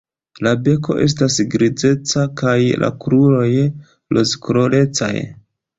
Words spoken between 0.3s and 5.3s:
La beko estas grizeca kaj la kruroj rozkolorecaj.